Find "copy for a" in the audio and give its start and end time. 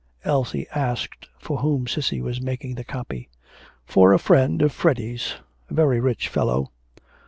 2.83-4.17